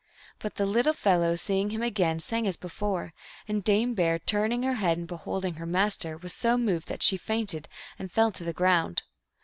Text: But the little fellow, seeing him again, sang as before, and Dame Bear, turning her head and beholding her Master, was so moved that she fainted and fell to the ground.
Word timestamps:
But 0.39 0.55
the 0.55 0.65
little 0.65 0.93
fellow, 0.95 1.35
seeing 1.35 1.69
him 1.69 1.83
again, 1.83 2.19
sang 2.21 2.47
as 2.47 2.57
before, 2.57 3.13
and 3.47 3.63
Dame 3.63 3.93
Bear, 3.93 4.17
turning 4.17 4.63
her 4.63 4.73
head 4.73 4.97
and 4.97 5.07
beholding 5.07 5.53
her 5.61 5.65
Master, 5.67 6.17
was 6.17 6.33
so 6.33 6.57
moved 6.57 6.87
that 6.87 7.03
she 7.03 7.17
fainted 7.17 7.67
and 7.99 8.11
fell 8.11 8.31
to 8.31 8.43
the 8.43 8.51
ground. 8.51 9.03